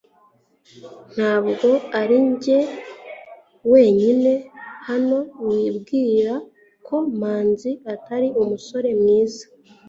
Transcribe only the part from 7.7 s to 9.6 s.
atari umusore mwiza